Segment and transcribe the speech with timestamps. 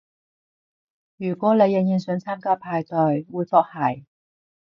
[1.17, 2.97] 如果你仍然想參與派對，
[3.31, 4.03] 回覆係